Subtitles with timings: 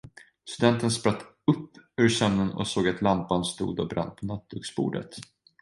[0.51, 5.09] Studenten spratt upp ur sömnen och såg, att lampan stod och brann på nattduksbordet.